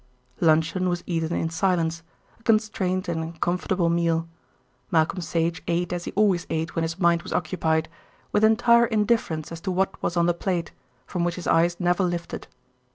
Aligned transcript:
Luncheon 0.39 0.89
was 0.89 1.03
eaten 1.05 1.31
in 1.37 1.51
silence, 1.51 2.01
a 2.39 2.41
constrained 2.41 3.07
and 3.07 3.21
uncomfortable 3.21 3.87
meal. 3.87 4.27
Malcolm 4.89 5.21
Sage 5.21 5.61
ate 5.67 5.93
as 5.93 6.05
he 6.05 6.11
always 6.13 6.47
ate 6.49 6.73
when 6.75 6.81
his 6.81 6.97
mind 6.97 7.21
was 7.21 7.31
occupied, 7.33 7.87
with 8.31 8.43
entire 8.43 8.87
indifference 8.87 9.51
as 9.51 9.61
to 9.61 9.69
what 9.69 10.01
was 10.01 10.17
on 10.17 10.25
the 10.25 10.33
plate, 10.33 10.71
from 11.05 11.23
which 11.23 11.35
his 11.35 11.45
eyes 11.45 11.79
never 11.79 12.03
lifted. 12.03 12.47